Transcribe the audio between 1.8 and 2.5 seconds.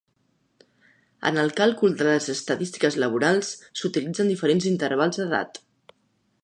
de les